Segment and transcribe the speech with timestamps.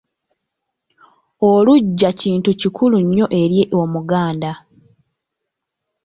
[1.51, 4.51] Oluggya kintu kikulu nnyo eri omuganda.